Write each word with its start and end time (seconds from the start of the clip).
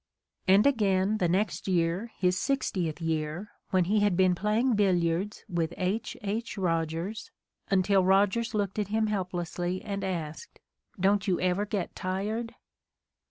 And 0.47 0.65
again, 0.65 1.19
the 1.19 1.29
next 1.29 1.67
year, 1.67 2.11
his 2.17 2.35
sixtieth 2.35 2.99
year, 2.99 3.51
when 3.69 3.83
he 3.85 3.99
had 3.99 4.17
been 4.17 4.33
playing 4.33 4.73
billiards 4.75 5.45
with 5.47 5.75
H. 5.77 6.17
H. 6.23 6.55
Eogers, 6.57 7.29
until 7.69 8.03
Rogers 8.03 8.55
looked 8.55 8.79
at 8.79 8.87
him 8.87 9.05
helplessly 9.05 9.79
and 9.83 10.03
asked, 10.03 10.59
"Don't 10.99 11.27
you 11.27 11.39
ever 11.39 11.67
get 11.67 11.95
tired?" 11.95 12.55